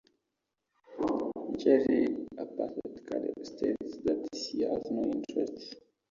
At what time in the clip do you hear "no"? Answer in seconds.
4.89-5.03